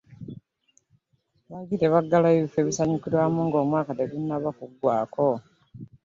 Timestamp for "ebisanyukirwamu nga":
2.59-3.57